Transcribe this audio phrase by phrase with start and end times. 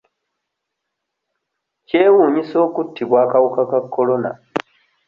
[1.87, 4.31] Kyewuunyisa okuttibwa akawuka ka Corona.